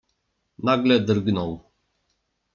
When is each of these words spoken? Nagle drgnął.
Nagle 0.67 0.99
drgnął. 1.07 1.53